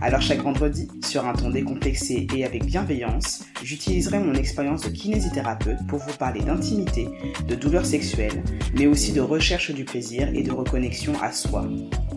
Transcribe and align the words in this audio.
Alors 0.00 0.20
chaque 0.20 0.42
vendredi, 0.42 0.88
sur 1.04 1.26
un 1.26 1.32
ton 1.32 1.50
décomplexé 1.50 2.26
et 2.34 2.44
avec 2.44 2.64
bienveillance, 2.64 3.44
j'utiliserai 3.64 4.20
mon 4.20 4.34
expérience 4.34 4.82
de 4.82 4.90
kinésithérapeute 4.90 5.86
pour 5.88 5.98
vous 5.98 6.16
parler 6.16 6.40
d'intimité, 6.40 7.08
de 7.48 7.54
douleurs 7.56 7.84
sexuelles, 7.84 8.44
mais 8.74 8.86
aussi 8.86 9.12
de 9.12 9.20
recherche 9.20 9.72
du 9.72 9.84
plaisir 9.84 10.28
et 10.28 10.42
de 10.42 10.52
reconnexion 10.52 11.20
à 11.20 11.32
soi. 11.32 11.68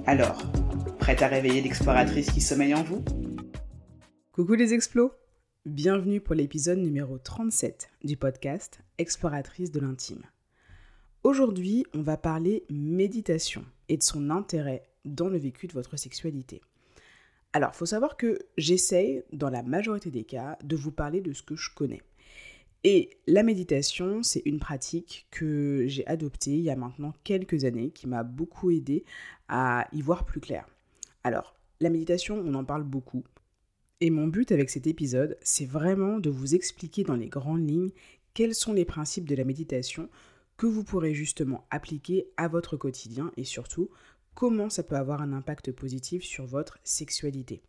Alors, 0.05 0.44
prête 1.00 1.23
à 1.23 1.27
réveiller 1.27 1.62
l'exploratrice 1.62 2.30
qui 2.30 2.41
sommeille 2.41 2.76
en 2.76 2.84
vous? 2.84 3.03
Coucou 4.31 4.53
les 4.53 4.73
explos 4.73 5.12
Bienvenue 5.66 6.22
pour 6.22 6.36
l'épisode 6.36 6.80
numéro 6.80 7.17
37 7.17 7.89
du 8.03 8.17
podcast 8.17 8.81
Exploratrice 8.98 9.72
de 9.72 9.80
l'intime. 9.80 10.23
Aujourd'hui, 11.23 11.86
on 11.94 12.02
va 12.02 12.17
parler 12.17 12.64
méditation 12.70 13.64
et 13.89 13.98
de 13.98 14.03
son 14.03 14.31
intérêt 14.31 14.84
dans 15.05 15.30
le 15.30 15.38
vécu 15.38 15.67
de 15.67 15.73
votre 15.73 15.98
sexualité. 15.98 16.62
Alors, 17.54 17.76
faut 17.76 17.86
savoir 17.86 18.16
que 18.16 18.40
j'essaye, 18.58 19.23
dans 19.34 19.50
la 19.50 19.62
majorité 19.62 20.09
des 20.09 20.23
cas, 20.23 20.58
de 20.64 20.76
vous 20.76 20.92
parler 20.92 21.22
de 21.22 21.34
ce 21.34 21.44
que 21.44 21.55
je 21.55 21.70
connais. 21.73 22.02
Et 22.84 23.12
la 23.28 23.44
méditation, 23.44 24.23
c'est 24.23 24.42
une 24.46 24.59
pratique 24.59 25.28
que 25.32 25.84
j'ai 25.88 26.08
adoptée 26.08 26.52
il 26.52 26.62
y 26.62 26.70
a 26.70 26.76
maintenant 26.76 27.14
quelques 27.23 27.66
années, 27.66 27.92
qui 27.92 28.08
m'a 28.08 28.23
beaucoup 28.23 28.72
aidé 28.72 29.04
à 29.50 29.88
y 29.92 30.02
voir 30.02 30.26
plus 30.26 30.40
clair. 30.40 30.66
Alors, 31.23 31.56
la 31.80 31.90
méditation, 31.90 32.42
on 32.44 32.53
en 32.53 32.64
parle 32.64 32.84
beaucoup. 32.84 33.23
Et 34.00 34.09
mon 34.09 34.28
but 34.28 34.52
avec 34.52 34.70
cet 34.70 34.88
épisode, 34.88 35.38
c'est 35.44 35.66
vraiment 35.66 36.20
de 36.20 36.30
vous 36.30 36.56
expliquer 36.56 37.03
dans 37.03 37.16
les 37.16 37.28
grandes 37.28 37.70
lignes 37.70 37.92
quels 38.34 38.56
sont 38.56 38.73
les 38.73 38.86
principes 38.86 39.28
de 39.28 39.36
la 39.36 39.44
méditation 39.44 40.09
que 40.58 40.66
vous 40.66 40.84
pourrez 40.84 41.14
justement 41.14 41.66
appliquer 41.70 42.28
à 42.38 42.47
votre 42.47 42.78
quotidien 42.78 43.31
et 43.38 43.44
surtout 43.44 43.90
comment 44.36 44.70
ça 44.70 44.84
peut 44.84 44.96
avoir 44.96 45.22
un 45.22 45.34
impact 45.34 45.72
positif 45.72 46.24
sur 46.24 46.46
votre 46.46 46.80
sexualité. 46.84 47.62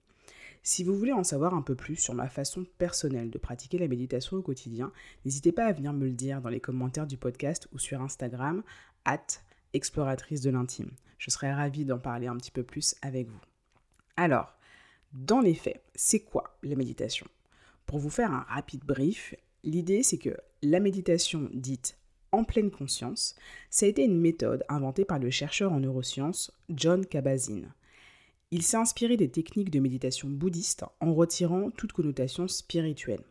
Si 0.64 0.84
vous 0.84 0.94
voulez 0.94 1.12
en 1.12 1.24
savoir 1.24 1.54
un 1.54 1.62
peu 1.62 1.74
plus 1.74 1.96
sur 1.96 2.14
ma 2.14 2.28
façon 2.28 2.64
personnelle 2.78 3.30
de 3.30 3.38
pratiquer 3.38 3.78
la 3.78 3.88
méditation 3.88 4.36
au 4.36 4.42
quotidien, 4.42 4.92
n'hésitez 5.24 5.50
pas 5.50 5.66
à 5.66 5.72
venir 5.72 5.92
me 5.92 6.06
le 6.06 6.12
dire 6.12 6.40
dans 6.40 6.50
les 6.50 6.60
commentaires 6.60 7.08
du 7.08 7.16
podcast 7.16 7.66
ou 7.72 7.78
sur 7.78 8.00
Instagram, 8.00 8.62
at 9.04 9.26
exploratrice 9.72 10.40
de 10.40 10.50
l'intime. 10.50 10.92
Je 11.18 11.30
serais 11.30 11.52
ravie 11.52 11.84
d'en 11.84 11.98
parler 11.98 12.28
un 12.28 12.36
petit 12.36 12.52
peu 12.52 12.62
plus 12.62 12.94
avec 13.02 13.28
vous. 13.28 13.40
Alors, 14.16 14.54
dans 15.12 15.40
les 15.40 15.54
faits, 15.54 15.82
c'est 15.96 16.20
quoi 16.20 16.56
la 16.62 16.76
méditation? 16.76 17.26
Pour 17.86 17.98
vous 17.98 18.10
faire 18.10 18.32
un 18.32 18.46
rapide 18.48 18.84
brief, 18.84 19.34
l'idée 19.64 20.02
c'est 20.04 20.18
que 20.18 20.36
la 20.62 20.78
méditation 20.78 21.50
dite 21.52 21.98
en 22.32 22.44
pleine 22.44 22.70
conscience, 22.70 23.36
ça 23.70 23.86
a 23.86 23.88
été 23.88 24.04
une 24.04 24.18
méthode 24.18 24.64
inventée 24.68 25.04
par 25.04 25.18
le 25.18 25.30
chercheur 25.30 25.72
en 25.72 25.80
neurosciences 25.80 26.50
John 26.70 27.06
Kabat-Zinn. 27.06 27.72
Il 28.50 28.62
s'est 28.62 28.76
inspiré 28.76 29.16
des 29.16 29.30
techniques 29.30 29.70
de 29.70 29.80
méditation 29.80 30.28
bouddhiste 30.28 30.84
en 31.00 31.14
retirant 31.14 31.70
toute 31.70 31.92
connotation 31.92 32.48
spirituelle. 32.48 33.22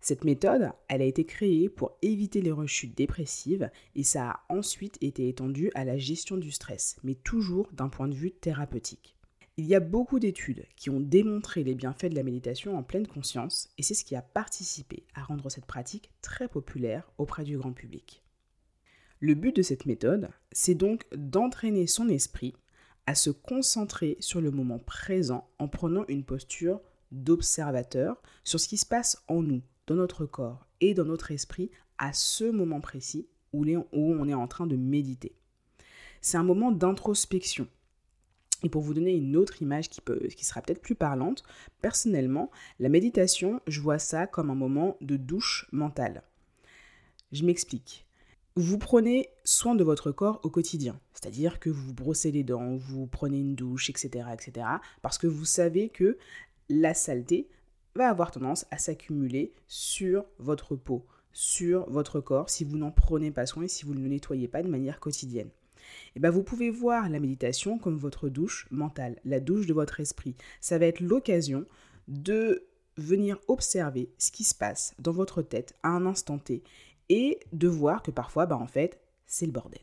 Cette 0.00 0.24
méthode, 0.24 0.70
elle 0.88 1.02
a 1.02 1.06
été 1.06 1.24
créée 1.24 1.68
pour 1.68 1.96
éviter 2.02 2.42
les 2.42 2.50
rechutes 2.50 2.96
dépressives 2.96 3.70
et 3.94 4.02
ça 4.02 4.30
a 4.30 4.40
ensuite 4.48 4.98
été 5.00 5.28
étendu 5.28 5.70
à 5.74 5.84
la 5.84 5.96
gestion 5.96 6.36
du 6.36 6.50
stress, 6.50 6.96
mais 7.04 7.14
toujours 7.14 7.68
d'un 7.72 7.88
point 7.88 8.08
de 8.08 8.14
vue 8.14 8.32
thérapeutique. 8.32 9.16
Il 9.58 9.66
y 9.66 9.74
a 9.74 9.80
beaucoup 9.80 10.18
d'études 10.18 10.66
qui 10.76 10.90
ont 10.90 11.00
démontré 11.00 11.62
les 11.62 11.74
bienfaits 11.74 12.06
de 12.06 12.16
la 12.16 12.22
méditation 12.22 12.76
en 12.76 12.82
pleine 12.82 13.06
conscience 13.06 13.68
et 13.78 13.82
c'est 13.82 13.94
ce 13.94 14.04
qui 14.04 14.16
a 14.16 14.22
participé 14.22 15.04
à 15.14 15.22
rendre 15.22 15.50
cette 15.50 15.66
pratique 15.66 16.10
très 16.22 16.48
populaire 16.48 17.12
auprès 17.18 17.44
du 17.44 17.58
grand 17.58 17.72
public. 17.72 18.22
Le 19.22 19.34
but 19.34 19.54
de 19.54 19.62
cette 19.62 19.86
méthode, 19.86 20.30
c'est 20.50 20.74
donc 20.74 21.06
d'entraîner 21.14 21.86
son 21.86 22.08
esprit 22.08 22.56
à 23.06 23.14
se 23.14 23.30
concentrer 23.30 24.16
sur 24.18 24.40
le 24.40 24.50
moment 24.50 24.80
présent 24.80 25.48
en 25.60 25.68
prenant 25.68 26.04
une 26.08 26.24
posture 26.24 26.80
d'observateur 27.12 28.20
sur 28.42 28.58
ce 28.58 28.66
qui 28.66 28.76
se 28.76 28.84
passe 28.84 29.22
en 29.28 29.40
nous, 29.40 29.62
dans 29.86 29.94
notre 29.94 30.26
corps 30.26 30.66
et 30.80 30.92
dans 30.92 31.04
notre 31.04 31.30
esprit 31.30 31.70
à 31.98 32.12
ce 32.12 32.50
moment 32.50 32.80
précis 32.80 33.28
où 33.52 33.64
on 33.92 34.28
est 34.28 34.34
en 34.34 34.48
train 34.48 34.66
de 34.66 34.74
méditer. 34.74 35.36
C'est 36.20 36.36
un 36.36 36.42
moment 36.42 36.72
d'introspection. 36.72 37.68
Et 38.64 38.68
pour 38.68 38.82
vous 38.82 38.92
donner 38.92 39.14
une 39.14 39.36
autre 39.36 39.62
image 39.62 39.88
qui, 39.88 40.00
sera 40.44 40.62
peut-être 40.62 40.82
plus 40.82 40.96
parlante, 40.96 41.44
personnellement, 41.80 42.50
la 42.80 42.88
méditation, 42.88 43.60
je 43.68 43.80
vois 43.80 44.00
ça 44.00 44.26
comme 44.26 44.50
un 44.50 44.56
moment 44.56 44.96
de 45.00 45.16
douche 45.16 45.68
mentale. 45.70 46.24
Je 47.30 47.44
m'explique 47.44 48.04
vous 48.56 48.78
prenez 48.78 49.28
soin 49.44 49.74
de 49.74 49.84
votre 49.84 50.12
corps 50.12 50.40
au 50.42 50.50
quotidien. 50.50 50.98
C'est-à-dire 51.14 51.58
que 51.58 51.70
vous 51.70 51.94
brossez 51.94 52.30
les 52.30 52.44
dents, 52.44 52.76
vous 52.76 53.06
prenez 53.06 53.38
une 53.38 53.54
douche, 53.54 53.88
etc., 53.90 54.26
etc. 54.32 54.66
Parce 55.00 55.18
que 55.18 55.26
vous 55.26 55.44
savez 55.44 55.88
que 55.88 56.18
la 56.68 56.94
saleté 56.94 57.48
va 57.94 58.08
avoir 58.08 58.30
tendance 58.30 58.66
à 58.70 58.78
s'accumuler 58.78 59.52
sur 59.68 60.24
votre 60.38 60.76
peau, 60.76 61.06
sur 61.32 61.88
votre 61.90 62.20
corps, 62.20 62.50
si 62.50 62.64
vous 62.64 62.76
n'en 62.76 62.90
prenez 62.90 63.30
pas 63.30 63.46
soin 63.46 63.64
et 63.64 63.68
si 63.68 63.84
vous 63.84 63.94
ne 63.94 64.00
le 64.00 64.08
nettoyez 64.08 64.48
pas 64.48 64.62
de 64.62 64.68
manière 64.68 65.00
quotidienne. 65.00 65.48
Et 65.48 66.16
eh 66.16 66.20
bien 66.20 66.30
vous 66.30 66.42
pouvez 66.42 66.70
voir 66.70 67.08
la 67.08 67.20
méditation 67.20 67.78
comme 67.78 67.96
votre 67.96 68.28
douche 68.28 68.66
mentale, 68.70 69.18
la 69.24 69.40
douche 69.40 69.66
de 69.66 69.74
votre 69.74 70.00
esprit. 70.00 70.36
Ça 70.60 70.78
va 70.78 70.86
être 70.86 71.00
l'occasion 71.00 71.66
de 72.08 72.66
venir 72.96 73.38
observer 73.48 74.10
ce 74.18 74.30
qui 74.30 74.44
se 74.44 74.54
passe 74.54 74.94
dans 74.98 75.12
votre 75.12 75.42
tête 75.42 75.74
à 75.82 75.88
un 75.88 76.06
instant 76.06 76.38
T 76.38 76.62
et 77.12 77.38
de 77.52 77.68
voir 77.68 78.02
que 78.02 78.10
parfois, 78.10 78.46
bah, 78.46 78.56
en 78.56 78.66
fait, 78.66 78.98
c'est 79.26 79.44
le 79.44 79.52
bordel. 79.52 79.82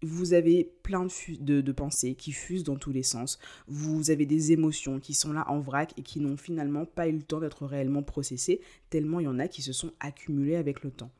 Vous 0.00 0.32
avez 0.32 0.62
plein 0.84 1.08
de, 1.40 1.72
pensées 1.72 2.14
qui 2.14 2.30
fusent 2.30 2.62
dans 2.62 2.76
tous 2.76 2.92
les 2.92 3.02
sens. 3.02 3.40
Vous 3.66 4.12
avez 4.12 4.26
des 4.26 4.52
émotions 4.52 5.00
qui 5.00 5.12
sont 5.12 5.32
là 5.32 5.44
en 5.50 5.58
vrac 5.58 5.92
et 5.96 6.02
qui 6.02 6.20
n'ont 6.20 6.36
finalement 6.36 6.84
pas 6.84 7.08
eu 7.08 7.16
le 7.16 7.22
temps 7.22 7.40
d'être 7.40 7.66
réellement 7.66 8.04
processées, 8.04 8.60
tellement 8.90 9.18
il 9.18 9.24
y 9.24 9.28
en 9.28 9.40
a 9.40 9.48
qui 9.48 9.60
se 9.60 9.72
sont 9.72 9.90
accumulées 9.98 10.54
avec 10.54 10.84
le 10.84 10.92
temps. 10.92 11.10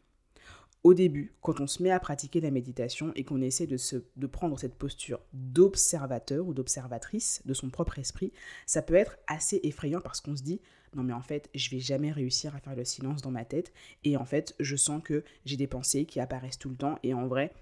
Au 0.85 0.95
début, 0.95 1.35
quand 1.43 1.59
on 1.59 1.67
se 1.67 1.83
met 1.83 1.91
à 1.91 1.99
pratiquer 1.99 2.41
la 2.41 2.53
méditation 2.53 3.11
et 3.17 3.25
qu'on 3.25 3.43
essaie 3.43 3.67
de 3.67 4.27
prendre 4.29 4.61
cette 4.61 4.77
posture 4.77 5.19
d'observateur 5.33 6.47
ou 6.47 6.55
d'observatrice 6.55 7.43
de 7.47 7.53
son 7.53 7.69
propre 7.69 7.99
esprit, 7.99 8.33
ça 8.65 8.81
peut 8.81 8.95
être 8.95 9.19
assez 9.27 9.59
effrayant 9.65 10.01
parce 10.01 10.21
qu'on 10.21 10.37
se 10.37 10.45
dit 10.45 10.61
non 10.95 11.03
mais 11.03 11.13
en 11.13 11.23
fait 11.23 11.51
je 11.55 11.71
vais 11.71 11.81
jamais 11.81 12.13
réussir 12.13 12.55
à 12.55 12.61
faire 12.61 12.77
le 12.77 12.85
silence 12.85 13.23
dans 13.23 13.31
ma 13.31 13.45
tête 13.45 13.73
et 14.05 14.17
en 14.17 14.25
fait 14.25 14.55
je 14.61 14.77
sens 14.77 15.03
que 15.03 15.25
j'ai 15.45 15.57
des 15.57 15.67
pensées 15.67 16.05
qui 16.05 16.21
apparaissent 16.21 16.59
tout 16.59 16.71
le 16.71 16.77
temps 16.77 16.99
et 17.03 17.15
en 17.15 17.27
vrai 17.27 17.53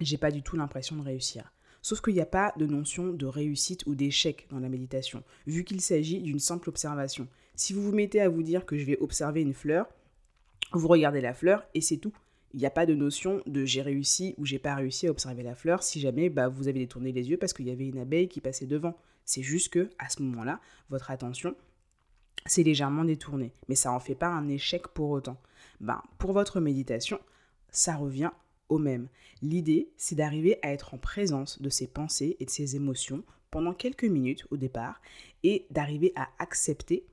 j'ai 0.00 0.16
pas 0.16 0.30
du 0.30 0.42
tout 0.42 0.56
l'impression 0.56 0.96
de 0.96 1.02
réussir. 1.02 1.52
Sauf 1.82 2.00
qu'il 2.02 2.14
n'y 2.14 2.20
a 2.20 2.26
pas 2.26 2.52
de 2.58 2.66
notion 2.66 3.12
de 3.12 3.26
réussite 3.26 3.86
ou 3.86 3.94
d'échec 3.94 4.46
dans 4.50 4.60
la 4.60 4.68
méditation, 4.68 5.22
vu 5.46 5.64
qu'il 5.64 5.80
s'agit 5.80 6.20
d'une 6.20 6.38
simple 6.38 6.68
observation. 6.68 7.26
Si 7.54 7.72
vous 7.72 7.82
vous 7.82 7.94
mettez 7.94 8.20
à 8.20 8.28
vous 8.28 8.42
dire 8.42 8.66
que 8.66 8.76
je 8.76 8.84
vais 8.84 8.98
observer 8.98 9.40
une 9.40 9.54
fleur, 9.54 9.86
vous 10.72 10.88
regardez 10.88 11.20
la 11.20 11.34
fleur 11.34 11.64
et 11.74 11.80
c'est 11.80 11.96
tout. 11.96 12.12
Il 12.52 12.60
n'y 12.60 12.66
a 12.66 12.70
pas 12.70 12.86
de 12.86 12.94
notion 12.94 13.42
de 13.46 13.64
j'ai 13.64 13.80
réussi 13.80 14.34
ou 14.36 14.44
j'ai 14.44 14.58
pas 14.58 14.74
réussi 14.74 15.06
à 15.06 15.10
observer 15.10 15.42
la 15.42 15.54
fleur 15.54 15.82
si 15.82 16.00
jamais 16.00 16.28
bah, 16.28 16.48
vous 16.48 16.68
avez 16.68 16.80
détourné 16.80 17.12
les 17.12 17.30
yeux 17.30 17.36
parce 17.36 17.52
qu'il 17.52 17.66
y 17.66 17.70
avait 17.70 17.86
une 17.86 17.98
abeille 17.98 18.28
qui 18.28 18.40
passait 18.40 18.66
devant. 18.66 18.96
C'est 19.24 19.42
juste 19.42 19.68
que 19.68 19.88
à 19.98 20.08
ce 20.08 20.22
moment-là, 20.22 20.60
votre 20.88 21.10
attention 21.10 21.54
c'est 22.46 22.62
légèrement 22.62 23.04
détourné, 23.04 23.52
mais 23.68 23.74
ça 23.74 23.90
n'en 23.90 24.00
fait 24.00 24.14
pas 24.14 24.28
un 24.28 24.48
échec 24.48 24.88
pour 24.88 25.10
autant. 25.10 25.40
Ben, 25.80 26.02
pour 26.18 26.32
votre 26.32 26.60
méditation, 26.60 27.20
ça 27.70 27.96
revient 27.96 28.30
au 28.68 28.78
même. 28.78 29.08
L'idée, 29.42 29.92
c'est 29.96 30.14
d'arriver 30.14 30.58
à 30.62 30.72
être 30.72 30.94
en 30.94 30.98
présence 30.98 31.60
de 31.60 31.68
ses 31.68 31.86
pensées 31.86 32.36
et 32.40 32.44
de 32.44 32.50
ses 32.50 32.76
émotions 32.76 33.24
pendant 33.50 33.74
quelques 33.74 34.04
minutes 34.04 34.46
au 34.50 34.56
départ 34.56 35.00
et 35.42 35.66
d'arriver 35.70 36.12
à 36.14 36.28
accepter 36.38 37.06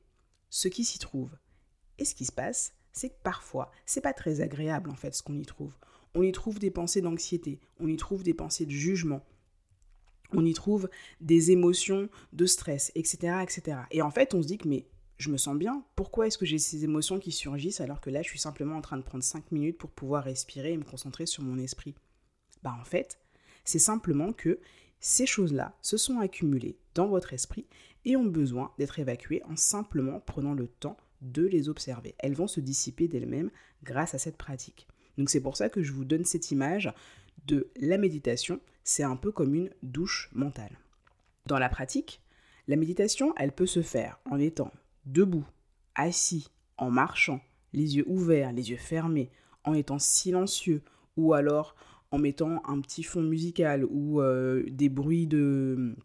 ce 0.50 0.68
qui 0.68 0.84
s'y 0.84 1.00
trouve. 1.00 1.32
Et 1.98 2.06
ce 2.06 2.16
qui 2.16 2.26
se 2.26 2.32
passe, 2.32 2.74
c'est 2.94 3.10
que 3.10 3.22
parfois, 3.24 3.72
c'est 3.86 4.02
pas 4.02 4.14
très 4.14 4.42
agréable 4.42 4.90
en 4.90 4.96
fait 4.96 5.14
ce 5.14 5.24
qu'on 5.24 5.38
y 5.38 5.46
trouve. 5.46 5.74
On 6.16 6.24
y 6.24 6.32
trouve 6.32 6.60
des 6.60 6.72
pensées 6.72 7.02
d'anxiété, 7.02 7.60
on 7.80 7.88
y 7.88 7.98
trouve 7.98 8.24
des 8.24 8.34
pensées 8.34 8.66
de 8.66 8.72
jugement, 8.72 9.24
on 10.32 10.46
y 10.46 10.54
trouve 10.54 10.90
des 11.22 11.52
émotions 11.52 12.10
de 12.34 12.46
stress, 12.46 12.92
etc., 12.96 13.38
etc. 13.44 13.80
Et 13.92 14.02
en 14.02 14.12
fait, 14.12 14.34
on 14.34 14.42
se 14.42 14.48
dit 14.48 14.58
que 14.58 14.68
mais 14.68 14.86
je 15.18 15.30
me 15.30 15.38
sens 15.38 15.58
bien. 15.58 15.84
Pourquoi 15.96 16.28
est-ce 16.28 16.38
que 16.38 16.46
j'ai 16.46 16.60
ces 16.60 16.84
émotions 16.84 17.20
qui 17.20 17.32
surgissent 17.32 17.82
alors 17.82 18.02
que 18.02 18.10
là, 18.10 18.22
je 18.22 18.30
suis 18.30 18.40
simplement 18.40 18.76
en 18.76 18.82
train 18.82 18.98
de 18.98 19.04
prendre 19.04 19.24
5 19.24 19.52
minutes 19.52 19.78
pour 19.78 19.90
pouvoir 19.90 20.24
respirer 20.24 20.74
et 20.74 20.78
me 20.78 20.84
concentrer 20.84 21.26
sur 21.26 21.44
mon 21.44 21.58
esprit? 21.58 21.96
Bah 22.64 22.76
en 22.80 22.86
fait, 22.86 23.20
c'est 23.66 23.80
simplement 23.80 24.34
que 24.34 24.60
ces 25.00 25.26
choses-là 25.26 25.76
se 25.82 25.98
sont 25.98 26.20
accumulées 26.20 26.78
dans 26.96 27.08
votre 27.08 27.34
esprit 27.34 27.68
et 28.06 28.16
ont 28.16 28.26
besoin 28.26 28.72
d'être 28.78 29.00
évacuées 29.00 29.44
en 29.44 29.56
simplement 29.56 30.20
prenant 30.20 30.54
le 30.54 30.68
temps 30.68 30.98
de 31.22 31.46
les 31.46 31.70
observer. 31.70 32.16
Elles 32.20 32.36
vont 32.36 32.48
se 32.48 32.60
dissiper 32.60 33.08
d'elles-mêmes 33.08 33.52
grâce 33.84 34.14
à 34.14 34.20
cette 34.20 34.38
pratique. 34.38 34.88
Donc 35.18 35.30
c'est 35.30 35.42
pour 35.42 35.58
ça 35.58 35.70
que 35.70 35.82
je 35.82 35.92
vous 35.92 36.06
donne 36.06 36.26
cette 36.26 36.52
image 36.52 36.94
de 37.46 37.70
la 37.80 37.98
méditation, 37.98 38.60
c'est 38.84 39.04
un 39.04 39.16
peu 39.16 39.32
comme 39.32 39.56
une 39.56 39.72
douche 39.84 40.30
mentale. 40.34 40.78
Dans 41.46 41.60
la 41.60 41.70
pratique, 41.70 42.22
la 42.68 42.76
méditation, 42.76 43.34
elle 43.38 43.54
peut 43.54 43.66
se 43.66 43.82
faire 43.82 44.20
en 44.30 44.40
étant 44.40 44.72
debout, 45.08 45.46
assis, 45.96 46.50
en 46.78 46.92
marchant, 46.92 47.42
les 47.74 47.98
yeux 47.98 48.06
ouverts, 48.08 48.54
les 48.54 48.70
yeux 48.70 48.78
fermés, 48.78 49.32
en 49.64 49.74
étant 49.74 50.00
silencieux, 50.00 50.84
ou 51.16 51.34
alors 51.34 51.76
en 52.12 52.20
mettant 52.20 52.62
un 52.66 52.80
petit 52.80 53.04
fond 53.04 53.22
musical 53.22 53.86
ou 53.86 54.22
euh, 54.22 54.64
des 54.70 54.90
bruits 54.90 55.28
de, 55.28 55.96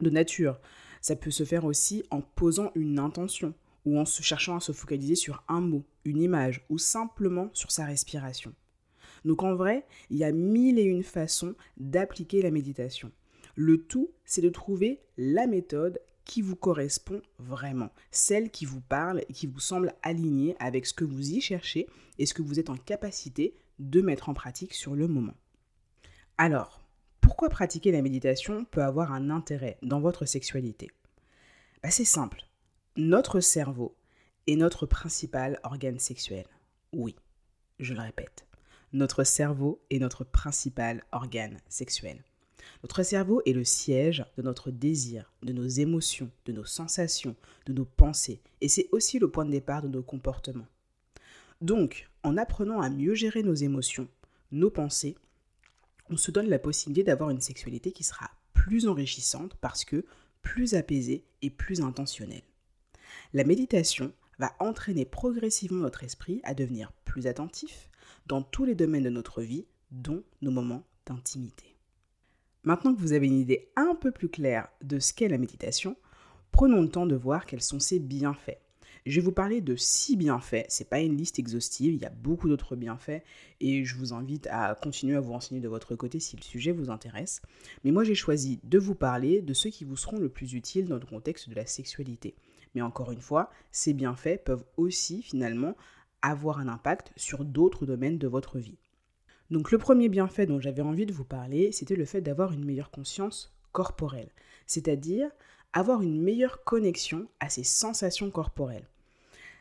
de 0.00 0.10
nature. 0.10 0.58
Ça 1.00 1.14
peut 1.14 1.30
se 1.30 1.44
faire 1.44 1.64
aussi 1.64 2.02
en 2.10 2.20
posant 2.20 2.72
une 2.74 2.98
intention 2.98 3.54
ou 3.84 3.98
en 3.98 4.04
se 4.04 4.22
cherchant 4.22 4.56
à 4.56 4.60
se 4.60 4.72
focaliser 4.72 5.14
sur 5.14 5.44
un 5.48 5.60
mot, 5.60 5.84
une 6.04 6.20
image 6.20 6.64
ou 6.68 6.78
simplement 6.78 7.50
sur 7.52 7.70
sa 7.70 7.84
respiration. 7.84 8.52
Donc 9.24 9.42
en 9.42 9.54
vrai, 9.54 9.86
il 10.10 10.18
y 10.18 10.24
a 10.24 10.32
mille 10.32 10.78
et 10.78 10.84
une 10.84 11.02
façons 11.02 11.54
d'appliquer 11.76 12.42
la 12.42 12.50
méditation. 12.50 13.12
Le 13.54 13.82
tout, 13.82 14.10
c'est 14.24 14.42
de 14.42 14.48
trouver 14.48 15.00
la 15.16 15.46
méthode 15.46 16.00
qui 16.28 16.42
vous 16.42 16.56
correspond 16.56 17.22
vraiment, 17.38 17.90
celle 18.10 18.50
qui 18.50 18.66
vous 18.66 18.82
parle 18.82 19.24
et 19.28 19.32
qui 19.32 19.46
vous 19.46 19.60
semble 19.60 19.94
alignée 20.02 20.54
avec 20.60 20.84
ce 20.84 20.92
que 20.92 21.04
vous 21.04 21.32
y 21.32 21.40
cherchez 21.40 21.88
et 22.18 22.26
ce 22.26 22.34
que 22.34 22.42
vous 22.42 22.60
êtes 22.60 22.68
en 22.68 22.76
capacité 22.76 23.56
de 23.78 24.02
mettre 24.02 24.28
en 24.28 24.34
pratique 24.34 24.74
sur 24.74 24.94
le 24.94 25.08
moment. 25.08 25.34
Alors, 26.36 26.80
pourquoi 27.22 27.48
pratiquer 27.48 27.92
la 27.92 28.02
méditation 28.02 28.66
peut 28.66 28.82
avoir 28.82 29.12
un 29.12 29.30
intérêt 29.30 29.78
dans 29.82 30.00
votre 30.00 30.26
sexualité? 30.26 30.90
Bah, 31.82 31.90
C'est 31.90 32.04
simple. 32.04 32.44
Notre 32.96 33.40
cerveau 33.40 33.96
est 34.46 34.56
notre 34.56 34.84
principal 34.84 35.58
organe 35.62 35.98
sexuel. 35.98 36.46
Oui, 36.92 37.16
je 37.78 37.94
le 37.94 38.00
répète. 38.00 38.46
Notre 38.92 39.24
cerveau 39.24 39.80
est 39.88 39.98
notre 39.98 40.24
principal 40.24 41.04
organe 41.10 41.58
sexuel. 41.68 42.22
Notre 42.82 43.02
cerveau 43.02 43.42
est 43.46 43.52
le 43.52 43.64
siège 43.64 44.24
de 44.36 44.42
notre 44.42 44.70
désir, 44.70 45.32
de 45.42 45.52
nos 45.52 45.66
émotions, 45.66 46.30
de 46.44 46.52
nos 46.52 46.64
sensations, 46.64 47.36
de 47.66 47.72
nos 47.72 47.84
pensées, 47.84 48.40
et 48.60 48.68
c'est 48.68 48.88
aussi 48.92 49.18
le 49.18 49.30
point 49.30 49.44
de 49.44 49.50
départ 49.50 49.82
de 49.82 49.88
nos 49.88 50.02
comportements. 50.02 50.66
Donc, 51.60 52.08
en 52.22 52.36
apprenant 52.36 52.80
à 52.80 52.90
mieux 52.90 53.14
gérer 53.14 53.42
nos 53.42 53.54
émotions, 53.54 54.08
nos 54.52 54.70
pensées, 54.70 55.16
on 56.10 56.16
se 56.16 56.30
donne 56.30 56.48
la 56.48 56.58
possibilité 56.58 57.04
d'avoir 57.04 57.30
une 57.30 57.40
sexualité 57.40 57.92
qui 57.92 58.04
sera 58.04 58.30
plus 58.54 58.86
enrichissante 58.86 59.56
parce 59.60 59.84
que 59.84 60.04
plus 60.42 60.74
apaisée 60.74 61.24
et 61.42 61.50
plus 61.50 61.80
intentionnelle. 61.80 62.42
La 63.32 63.44
méditation 63.44 64.12
va 64.38 64.54
entraîner 64.60 65.04
progressivement 65.04 65.82
notre 65.82 66.04
esprit 66.04 66.40
à 66.44 66.54
devenir 66.54 66.92
plus 67.04 67.26
attentif 67.26 67.90
dans 68.26 68.42
tous 68.42 68.64
les 68.64 68.74
domaines 68.74 69.04
de 69.04 69.10
notre 69.10 69.42
vie, 69.42 69.66
dont 69.90 70.22
nos 70.42 70.50
moments 70.50 70.84
d'intimité. 71.06 71.77
Maintenant 72.68 72.94
que 72.94 73.00
vous 73.00 73.14
avez 73.14 73.28
une 73.28 73.40
idée 73.40 73.70
un 73.76 73.94
peu 73.94 74.10
plus 74.10 74.28
claire 74.28 74.68
de 74.84 74.98
ce 74.98 75.14
qu'est 75.14 75.28
la 75.28 75.38
méditation, 75.38 75.96
prenons 76.52 76.82
le 76.82 76.90
temps 76.90 77.06
de 77.06 77.16
voir 77.16 77.46
quels 77.46 77.62
sont 77.62 77.80
ses 77.80 77.98
bienfaits. 77.98 78.58
Je 79.06 79.14
vais 79.18 79.24
vous 79.24 79.32
parler 79.32 79.62
de 79.62 79.74
six 79.74 80.18
bienfaits. 80.18 80.66
C'est 80.68 80.90
pas 80.90 81.00
une 81.00 81.16
liste 81.16 81.38
exhaustive, 81.38 81.94
il 81.94 82.02
y 82.02 82.04
a 82.04 82.10
beaucoup 82.10 82.46
d'autres 82.46 82.76
bienfaits 82.76 83.22
et 83.62 83.86
je 83.86 83.96
vous 83.96 84.12
invite 84.12 84.48
à 84.50 84.74
continuer 84.74 85.16
à 85.16 85.20
vous 85.20 85.32
renseigner 85.32 85.62
de 85.62 85.68
votre 85.68 85.96
côté 85.96 86.20
si 86.20 86.36
le 86.36 86.42
sujet 86.42 86.72
vous 86.72 86.90
intéresse. 86.90 87.40
Mais 87.84 87.90
moi 87.90 88.04
j'ai 88.04 88.14
choisi 88.14 88.60
de 88.64 88.78
vous 88.78 88.94
parler 88.94 89.40
de 89.40 89.54
ceux 89.54 89.70
qui 89.70 89.86
vous 89.86 89.96
seront 89.96 90.18
le 90.18 90.28
plus 90.28 90.52
utiles 90.52 90.88
dans 90.88 90.98
le 90.98 91.06
contexte 91.06 91.48
de 91.48 91.54
la 91.54 91.64
sexualité. 91.64 92.34
Mais 92.74 92.82
encore 92.82 93.12
une 93.12 93.22
fois, 93.22 93.48
ces 93.72 93.94
bienfaits 93.94 94.44
peuvent 94.44 94.66
aussi 94.76 95.22
finalement 95.22 95.74
avoir 96.20 96.58
un 96.58 96.68
impact 96.68 97.12
sur 97.16 97.46
d'autres 97.46 97.86
domaines 97.86 98.18
de 98.18 98.28
votre 98.28 98.58
vie. 98.58 98.76
Donc 99.50 99.70
le 99.70 99.78
premier 99.78 100.08
bienfait 100.08 100.46
dont 100.46 100.60
j'avais 100.60 100.82
envie 100.82 101.06
de 101.06 101.12
vous 101.12 101.24
parler, 101.24 101.72
c'était 101.72 101.96
le 101.96 102.04
fait 102.04 102.20
d'avoir 102.20 102.52
une 102.52 102.64
meilleure 102.64 102.90
conscience 102.90 103.54
corporelle, 103.72 104.30
c'est-à-dire 104.66 105.30
avoir 105.72 106.02
une 106.02 106.20
meilleure 106.20 106.64
connexion 106.64 107.28
à 107.40 107.48
ses 107.48 107.64
sensations 107.64 108.30
corporelles. 108.30 108.88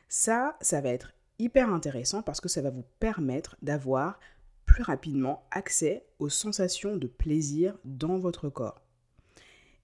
Ça, 0.09 0.57
ça 0.61 0.81
va 0.81 0.89
être 0.89 1.13
hyper 1.39 1.69
intéressant 1.69 2.21
parce 2.21 2.41
que 2.41 2.49
ça 2.49 2.61
va 2.61 2.69
vous 2.69 2.85
permettre 2.99 3.55
d'avoir 3.61 4.19
plus 4.65 4.83
rapidement 4.83 5.45
accès 5.51 6.05
aux 6.19 6.29
sensations 6.29 6.97
de 6.97 7.07
plaisir 7.07 7.77
dans 7.85 8.17
votre 8.17 8.49
corps. 8.49 8.81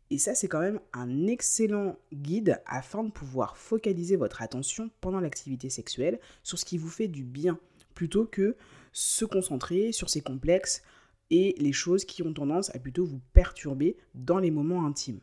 Et 0.09 0.17
ça, 0.17 0.35
c'est 0.35 0.47
quand 0.47 0.59
même 0.59 0.79
un 0.93 1.27
excellent 1.27 1.97
guide 2.13 2.61
afin 2.65 3.03
de 3.03 3.11
pouvoir 3.11 3.57
focaliser 3.57 4.15
votre 4.15 4.41
attention 4.41 4.91
pendant 5.01 5.19
l'activité 5.19 5.69
sexuelle 5.69 6.19
sur 6.43 6.59
ce 6.59 6.65
qui 6.65 6.77
vous 6.77 6.89
fait 6.89 7.07
du 7.07 7.23
bien, 7.23 7.57
plutôt 7.95 8.25
que 8.25 8.55
se 8.93 9.25
concentrer 9.25 9.91
sur 9.91 10.09
ces 10.09 10.21
complexes 10.21 10.81
et 11.29 11.55
les 11.57 11.73
choses 11.73 12.05
qui 12.05 12.23
ont 12.23 12.33
tendance 12.33 12.73
à 12.73 12.79
plutôt 12.79 13.05
vous 13.05 13.21
perturber 13.33 13.97
dans 14.13 14.39
les 14.39 14.51
moments 14.51 14.85
intimes 14.85 15.19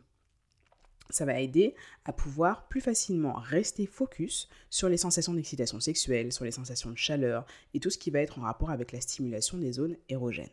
ça 1.10 1.24
va 1.24 1.40
aider 1.40 1.74
à 2.04 2.12
pouvoir 2.12 2.68
plus 2.68 2.80
facilement 2.80 3.34
rester 3.34 3.86
focus 3.86 4.48
sur 4.70 4.88
les 4.88 4.96
sensations 4.96 5.34
d'excitation 5.34 5.80
sexuelle, 5.80 6.32
sur 6.32 6.44
les 6.44 6.50
sensations 6.50 6.90
de 6.90 6.96
chaleur 6.96 7.46
et 7.74 7.80
tout 7.80 7.90
ce 7.90 7.98
qui 7.98 8.10
va 8.10 8.20
être 8.20 8.38
en 8.38 8.42
rapport 8.42 8.70
avec 8.70 8.92
la 8.92 9.00
stimulation 9.00 9.58
des 9.58 9.72
zones 9.72 9.96
érogènes. 10.08 10.48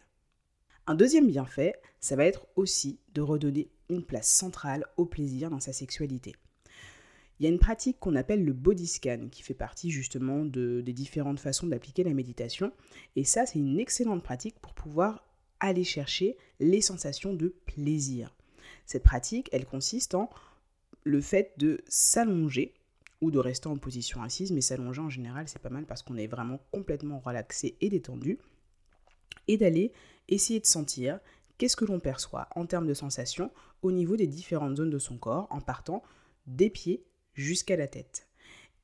Un 0.88 0.96
deuxième 0.96 1.28
bienfait, 1.28 1.76
ça 2.00 2.16
va 2.16 2.26
être 2.26 2.48
aussi 2.56 3.00
de 3.14 3.22
redonner 3.22 3.70
une 3.90 4.06
place 4.06 4.30
centrale 4.30 4.86
au 4.98 5.06
plaisir 5.06 5.50
dans 5.50 5.60
sa 5.60 5.74
sexualité. 5.74 6.36
Il 7.40 7.44
y 7.44 7.46
a 7.48 7.52
une 7.52 7.60
pratique 7.60 8.00
qu'on 8.00 8.16
appelle 8.16 8.44
le 8.44 8.54
body 8.54 8.88
scan 8.88 9.28
qui 9.32 9.44
fait 9.44 9.54
partie 9.54 9.92
justement 9.92 10.44
de, 10.44 10.82
des 10.82 10.94
différentes 10.94 11.40
façons 11.40 11.68
d'appliquer 11.68 12.04
la 12.04 12.14
méditation. 12.14 12.72
Et 13.16 13.24
ça, 13.24 13.46
c'est 13.46 13.60
une 13.60 13.80
excellente 13.80 14.24
pratique 14.24 14.60
pour 14.60 14.74
pouvoir 14.74 15.24
aller 15.60 15.84
chercher 15.84 16.38
les 16.60 16.82
sensations 16.82 17.34
de 17.34 17.54
plaisir. 17.66 18.36
Cette 18.86 19.04
pratique, 19.04 19.50
elle 19.52 19.66
consiste 19.66 20.16
en 20.16 20.30
le 21.04 21.22
fait 21.22 21.54
de 21.58 21.82
s'allonger 21.88 22.74
ou 23.22 23.32
de 23.32 23.40
rester 23.40 23.68
en 23.68 23.78
position 23.78 24.22
assise, 24.22 24.52
mais 24.52 24.62
s'allonger 24.62 25.02
en 25.02 25.10
général, 25.10 25.48
c'est 25.48 25.62
pas 25.62 25.70
mal 25.70 25.86
parce 25.86 26.04
qu'on 26.04 26.18
est 26.18 26.28
vraiment 26.28 26.60
complètement 26.72 27.20
relaxé 27.20 27.78
et 27.82 27.90
détendu, 27.90 28.38
et 29.48 29.58
d'aller 29.58 29.92
essayer 30.28 30.60
de 30.60 30.66
sentir 30.66 31.20
qu'est-ce 31.58 31.76
que 31.76 31.86
l'on 31.86 32.00
perçoit 32.00 32.48
en 32.56 32.66
termes 32.66 32.88
de 32.88 32.94
sensations 32.94 33.52
au 33.82 33.92
niveau 33.92 34.16
des 34.16 34.28
différentes 34.28 34.78
zones 34.78 34.90
de 34.90 35.00
son 35.00 35.18
corps 35.18 35.48
en 35.50 35.62
partant 35.62 36.04
des 36.46 36.70
pieds 36.70 37.07
jusqu'à 37.38 37.78
la 37.78 37.88
tête. 37.88 38.28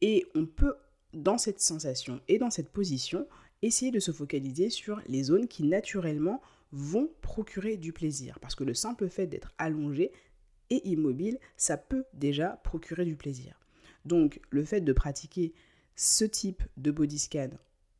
Et 0.01 0.25
on 0.35 0.45
peut, 0.45 0.75
dans 1.13 1.37
cette 1.37 1.59
sensation 1.59 2.21
et 2.29 2.37
dans 2.37 2.49
cette 2.49 2.69
position, 2.69 3.27
essayer 3.61 3.91
de 3.91 3.99
se 3.99 4.11
focaliser 4.11 4.69
sur 4.69 5.01
les 5.07 5.23
zones 5.23 5.47
qui 5.47 5.63
naturellement 5.63 6.41
vont 6.71 7.09
procurer 7.21 7.77
du 7.77 7.91
plaisir. 7.91 8.39
Parce 8.39 8.55
que 8.55 8.63
le 8.63 8.73
simple 8.73 9.09
fait 9.09 9.27
d'être 9.27 9.53
allongé 9.57 10.11
et 10.69 10.87
immobile, 10.87 11.39
ça 11.57 11.77
peut 11.77 12.05
déjà 12.13 12.61
procurer 12.63 13.05
du 13.05 13.15
plaisir. 13.15 13.59
Donc 14.05 14.39
le 14.49 14.63
fait 14.63 14.81
de 14.81 14.93
pratiquer 14.93 15.53
ce 15.95 16.25
type 16.25 16.63
de 16.77 16.91
body 16.91 17.19
scan 17.19 17.49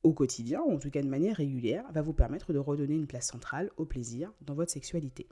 au 0.02 0.12
quotidien, 0.12 0.62
ou 0.66 0.74
en 0.74 0.80
tout 0.80 0.90
cas 0.90 1.02
de 1.02 1.08
manière 1.08 1.38
régulière, 1.38 1.86
va 1.94 2.02
vous 2.02 2.14
permettre 2.14 2.52
de 2.52 2.60
redonner 2.60 2.96
une 2.96 3.08
place 3.08 3.28
centrale 3.28 3.72
au 3.78 3.86
plaisir 3.86 4.34
dans 4.42 4.54
votre 4.54 4.72
sexualité. 4.72 5.28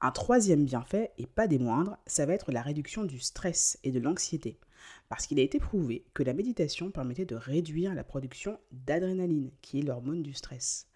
Un 0.00 0.12
troisième 0.12 0.64
bienfait, 0.64 1.10
et 1.18 1.26
pas 1.26 1.48
des 1.48 1.58
moindres, 1.58 1.98
ça 2.06 2.24
va 2.24 2.32
être 2.32 2.52
la 2.52 2.62
réduction 2.62 3.04
du 3.04 3.18
stress 3.18 3.80
et 3.82 3.90
de 3.90 3.98
l'anxiété. 3.98 4.60
Parce 5.08 5.26
qu'il 5.26 5.40
a 5.40 5.42
été 5.42 5.58
prouvé 5.58 6.04
que 6.14 6.22
la 6.22 6.34
méditation 6.34 6.92
permettait 6.92 7.24
de 7.24 7.34
réduire 7.34 7.94
la 7.96 8.04
production 8.04 8.60
d'adrénaline, 8.70 9.50
qui 9.60 9.80
est 9.80 9.82
l'hormone 9.82 10.22
du 10.22 10.34
stress. 10.34 10.86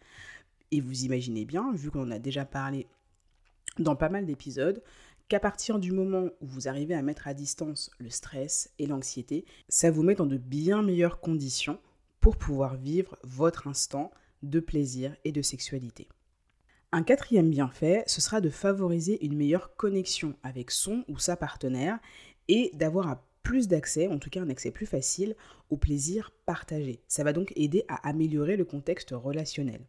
Et 0.71 0.81
vous 0.81 1.05
imaginez 1.05 1.45
bien, 1.45 1.73
vu 1.73 1.91
qu'on 1.91 2.05
en 2.05 2.11
a 2.13 2.21
déjà 2.21 2.45
parlé 2.45 2.87
dans 3.79 3.97
pas 3.97 4.09
mal 4.09 4.25
d'épisodes, 4.25 4.83
qu'à 5.29 5.41
partir 5.41 5.81
du 5.81 5.91
moment 5.91 6.29
où 6.41 6.47
vous 6.47 6.69
arrivez 6.69 6.95
à 6.95 7.03
mettre 7.03 7.27
à 7.27 7.35
distance 7.35 7.91
le 7.99 8.11
stress 8.11 8.71
et 8.79 8.87
l'anxiété, 8.87 9.47
ça 9.69 9.91
vous 9.91 10.05
met 10.05 10.15
dans 10.15 10.27
de 10.27 10.37
bien 10.37 10.83
meilleures 10.83 11.21
conditions 11.21 11.81
pour 12.21 12.37
pouvoir 12.37 12.77
vivre 12.77 13.19
votre 13.25 13.67
instant 13.67 14.13
de 14.45 14.61
plaisir 14.61 15.17
et 15.25 15.33
de 15.33 15.43
sexualité. 15.43 16.07
Un 16.95 17.05
quatrième 17.05 17.49
bienfait, 17.49 18.05
ce 18.07 18.21
sera 18.21 18.43
de 18.43 18.51
favoriser 18.51 19.25
une 19.25 19.35
meilleure 19.35 19.77
connexion 19.77 20.37
avec 20.43 20.71
son 20.71 21.07
ou 21.09 21.19
sa 21.19 21.37
partenaire 21.37 21.99
et 22.49 22.71
d'avoir 22.75 23.25
plus 23.43 23.67
d'accès, 23.67 24.09
en 24.09 24.19
tout 24.19 24.29
cas 24.29 24.43
un 24.43 24.51
accès 24.51 24.71
plus 24.71 24.85
facile, 24.85 25.35
au 25.71 25.79
plaisir 25.79 26.33
partagé. 26.45 27.01
Ça 27.09 27.25
va 27.25 27.33
donc 27.33 27.55
aider 27.57 27.87
à 27.89 28.07
améliorer 28.07 28.59
le 28.59 28.67
contexte 28.67 29.13
relationnel. 29.13 29.81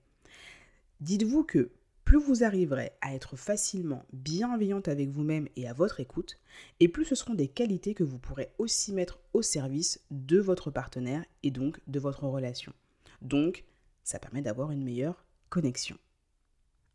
Dites-vous 1.02 1.44
que 1.44 1.72
plus 2.06 2.20
vous 2.20 2.46
arriverez 2.46 2.94
à 3.02 3.14
être 3.14 3.36
facilement 3.36 4.06
bienveillante 4.14 4.88
avec 4.88 5.10
vous-même 5.10 5.50
et 5.58 5.68
à 5.68 5.74
votre 5.74 6.00
écoute, 6.00 6.40
et 6.80 6.88
plus 6.88 7.04
ce 7.04 7.16
seront 7.16 7.34
des 7.34 7.50
qualités 7.50 7.94
que 7.96 8.06
vous 8.06 8.18
pourrez 8.18 8.54
aussi 8.60 8.94
mettre 8.94 9.20
au 9.34 9.42
service 9.42 10.00
de 10.10 10.40
votre 10.40 10.72
partenaire 10.72 11.26
et 11.44 11.52
donc 11.52 11.82
de 11.86 12.00
votre 12.00 12.24
relation. 12.24 12.72
Donc, 13.22 13.66
ça 14.06 14.20
permet 14.20 14.42
d'avoir 14.42 14.72
une 14.72 14.86
meilleure 14.86 15.26
connexion. 15.50 15.98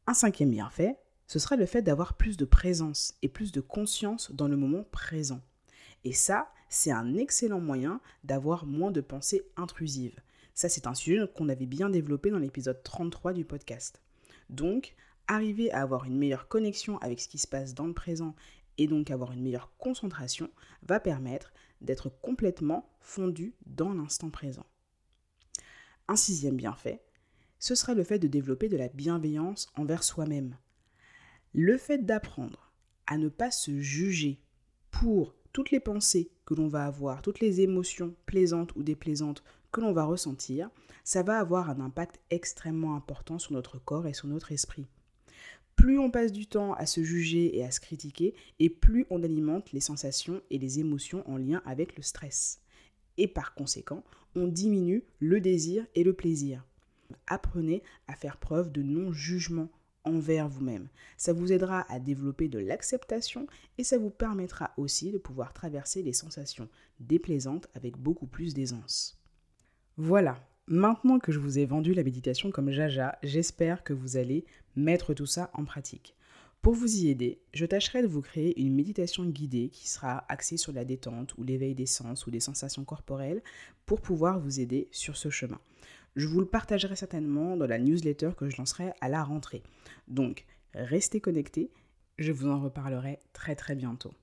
Un 0.09 0.15
cinquième 0.15 0.53
bienfait, 0.53 0.97
ce 1.27 1.39
sera 1.39 1.57
le 1.57 1.67
fait 1.67 1.83
d'avoir 1.83 2.15
plus 2.15 2.39
de 2.39 2.47
présence 2.47 3.13
et 3.21 3.29
plus 3.29 3.53
de 3.53 3.61
conscience 3.61 4.33
dans 4.33 4.49
le 4.49 4.57
moment 4.57 4.85
présent. 4.85 5.43
Et 6.03 6.15
ça, 6.15 6.51
c'est 6.71 6.91
un 6.91 7.15
excellent 7.15 7.61
moyen 7.61 8.01
d'avoir 8.25 8.65
moins 8.65 8.91
de 8.91 9.03
pensées 9.03 9.45
intrusives. 9.59 10.19
Ça, 10.55 10.71
c'est 10.71 10.87
un 10.87 10.95
sujet 10.95 11.27
qu'on 11.37 11.51
avait 11.51 11.67
bien 11.67 11.91
développé 11.91 12.31
dans 12.31 12.39
l'épisode 12.39 12.83
33 12.83 13.35
du 13.35 13.45
podcast. 13.45 14.01
Donc, 14.49 14.95
arriver 15.27 15.71
à 15.73 15.83
avoir 15.83 16.07
une 16.07 16.17
meilleure 16.17 16.49
connexion 16.49 16.97
avec 17.01 17.21
ce 17.21 17.29
qui 17.29 17.37
se 17.37 17.47
passe 17.47 17.75
dans 17.75 17.87
le 17.87 17.93
présent 17.93 18.35
et 18.79 18.87
donc 18.87 19.11
avoir 19.11 19.33
une 19.33 19.43
meilleure 19.43 19.77
concentration 19.77 20.49
va 20.85 21.01
permettre 21.01 21.53
d'être 21.83 22.09
complètement 22.09 22.89
fondu 23.03 23.53
dans 23.67 23.93
l'instant 23.93 24.31
présent. 24.31 24.65
Un 26.09 26.17
sixième 26.17 26.57
bienfait, 26.57 27.03
ce 27.59 27.75
sera 27.75 27.95
le 27.95 28.05
fait 28.05 28.19
de 28.19 28.29
développer 28.29 28.69
de 28.69 28.77
la 28.77 28.89
bienveillance 28.89 29.69
envers 29.77 30.05
soi-même. 30.05 30.57
Le 31.53 31.77
fait 31.77 32.05
d'apprendre 32.05 32.73
à 33.07 33.17
ne 33.17 33.29
pas 33.29 33.51
se 33.51 33.81
juger 33.81 34.41
pour 34.91 35.35
toutes 35.53 35.71
les 35.71 35.81
pensées 35.81 36.31
que 36.45 36.55
l'on 36.55 36.69
va 36.69 36.85
avoir, 36.85 37.23
toutes 37.23 37.41
les 37.41 37.61
émotions 37.61 38.15
plaisantes 38.27 38.75
ou 38.77 38.83
déplaisantes 38.83 39.43
que 39.73 39.81
l'on 39.81 39.93
va 39.93 40.05
ressentir, 40.05 40.71
ça 41.05 41.23
va 41.23 41.39
avoir 41.39 41.71
un 41.71 41.81
impact 41.81 42.21
extrêmement 42.31 42.95
important 42.95 43.39
sur 43.39 43.53
notre 43.53 43.79
corps 43.79 44.07
et 44.07 44.15
sur 44.15 44.29
notre 44.29 44.53
esprit. 44.53 44.87
Plus 45.77 45.99
on 45.99 46.11
passe 46.11 46.33
du 46.33 46.47
temps 46.47 46.75
à 46.75 46.87
se 46.87 47.03
juger 47.03 47.57
et 47.57 47.65
à 47.65 47.71
se 47.71 47.81
critiquer, 47.81 48.35
et 48.59 48.69
plus 48.69 49.07
on 49.11 49.23
alimente 49.23 49.73
les 49.73 49.81
sensations 49.81 50.43
et 50.51 50.59
les 50.59 50.81
émotions 50.81 51.23
en 51.31 51.37
lien 51.37 51.63
avec 51.65 51.97
le 51.97 52.03
stress. 52.03 52.61
Et 53.17 53.29
par 53.29 53.55
conséquent, 53.55 54.05
on 54.35 54.49
diminue 54.49 55.05
le 55.21 55.41
désir 55.41 55.87
et 55.95 56.03
le 56.03 56.13
plaisir. 56.13 56.65
Apprenez 57.27 57.83
à 58.07 58.15
faire 58.15 58.37
preuve 58.37 58.71
de 58.71 58.83
non-jugement 58.83 59.69
envers 60.05 60.49
vous-même. 60.49 60.89
Ça 61.17 61.33
vous 61.33 61.53
aidera 61.53 61.85
à 61.93 61.99
développer 61.99 62.49
de 62.49 62.59
l'acceptation 62.59 63.47
et 63.77 63.85
ça 63.85 63.99
vous 63.99 64.11
permettra 64.11 64.73
aussi 64.77 65.11
de 65.11 65.19
pouvoir 65.19 65.53
traverser 65.53 66.03
les 66.03 66.13
sensations 66.13 66.69
déplaisantes 67.01 67.69
avec 67.75 67.97
beaucoup 67.97 68.27
plus 68.27 68.55
d'aisance. 68.55 69.19
Voilà, 69.97 70.39
maintenant 70.67 71.19
que 71.19 71.33
je 71.33 71.39
vous 71.39 71.59
ai 71.59 71.67
vendu 71.67 71.95
la 71.95 72.05
méditation 72.05 72.51
comme 72.51 72.71
Jaja, 72.71 73.19
j'espère 73.23 73.83
que 73.85 73.93
vous 73.93 74.17
allez 74.17 74.45
mettre 74.77 75.15
tout 75.15 75.27
ça 75.27 75.51
en 75.55 75.65
pratique. 75.65 76.15
Pour 76.63 76.75
vous 76.75 76.97
y 76.97 77.09
aider, 77.09 77.41
je 77.55 77.67
tâcherai 77.67 78.03
de 78.03 78.09
vous 78.09 78.21
créer 78.21 78.61
une 78.61 78.75
méditation 78.75 79.25
guidée 79.25 79.69
qui 79.69 79.89
sera 79.89 80.25
axée 80.29 80.57
sur 80.57 80.73
la 80.73 80.85
détente 80.85 81.35
ou 81.39 81.45
l'éveil 81.45 81.75
des 81.75 81.87
sens 81.87 82.27
ou 82.27 82.33
des 82.33 82.41
sensations 82.41 82.85
corporelles 82.85 83.43
pour 83.87 84.01
pouvoir 84.01 84.41
vous 84.41 84.59
aider 84.59 84.89
sur 84.91 85.17
ce 85.17 85.31
chemin. 85.31 85.61
Je 86.17 86.27
vous 86.27 86.41
le 86.41 86.47
partagerai 86.47 86.97
certainement 86.97 87.57
dans 87.57 87.67
la 87.67 87.79
newsletter 87.79 88.31
que 88.37 88.49
je 88.49 88.57
lancerai 88.57 88.93
à 89.01 89.09
la 89.09 89.23
rentrée. 89.23 89.63
Donc, 90.09 90.47
restez 90.75 91.21
connectés, 91.21 91.71
je 92.19 92.33
vous 92.33 92.49
en 92.49 92.61
reparlerai 92.61 93.19
très 93.33 93.55
très 93.55 93.75
bientôt. 93.75 94.15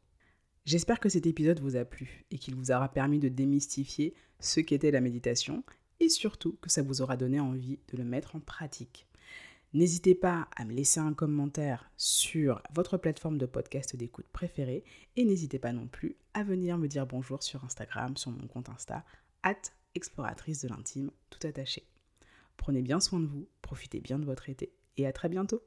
J'espère 0.65 0.99
que 0.99 1.09
cet 1.09 1.25
épisode 1.27 1.59
vous 1.59 1.75
a 1.75 1.85
plu 1.85 2.25
et 2.31 2.37
qu'il 2.37 2.55
vous 2.55 2.71
aura 2.71 2.89
permis 2.89 3.19
de 3.19 3.29
démystifier 3.29 4.13
ce 4.39 4.59
qu'était 4.59 4.91
la 4.91 5.01
méditation 5.01 5.63
et 5.99 6.09
surtout 6.09 6.57
que 6.61 6.69
ça 6.69 6.81
vous 6.81 7.01
aura 7.01 7.17
donné 7.17 7.39
envie 7.39 7.79
de 7.91 7.97
le 7.97 8.03
mettre 8.03 8.35
en 8.35 8.39
pratique. 8.39 9.07
N'hésitez 9.73 10.15
pas 10.15 10.47
à 10.55 10.65
me 10.65 10.73
laisser 10.73 10.99
un 10.99 11.13
commentaire 11.13 11.91
sur 11.97 12.63
votre 12.73 12.97
plateforme 12.97 13.37
de 13.37 13.45
podcast 13.45 13.95
d'écoute 13.95 14.25
préférée 14.31 14.83
et 15.17 15.25
n'hésitez 15.25 15.59
pas 15.59 15.73
non 15.73 15.87
plus 15.87 16.15
à 16.33 16.43
venir 16.43 16.77
me 16.77 16.87
dire 16.87 17.05
bonjour 17.05 17.43
sur 17.43 17.63
Instagram, 17.65 18.15
sur 18.15 18.31
mon 18.31 18.47
compte 18.47 18.69
Insta, 18.69 19.03
at 19.43 19.61
exploratrice 19.95 20.61
de 20.61 20.69
l'intime, 20.69 21.11
tout 21.29 21.45
attaché. 21.47 21.87
Prenez 22.57 22.81
bien 22.81 22.99
soin 22.99 23.19
de 23.19 23.25
vous, 23.25 23.47
profitez 23.61 23.99
bien 23.99 24.19
de 24.19 24.25
votre 24.25 24.49
été 24.49 24.71
et 24.97 25.07
à 25.07 25.13
très 25.13 25.29
bientôt. 25.29 25.61